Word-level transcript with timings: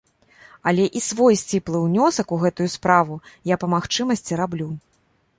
Але 0.69 0.85
і 0.99 1.01
свой 1.07 1.35
сціплы 1.41 1.77
ўнёсак 1.83 2.33
у 2.37 2.39
гэтую 2.43 2.69
справу 2.75 3.19
я 3.53 3.59
па 3.65 3.69
магчымасці 3.75 4.39
раблю. 4.41 4.71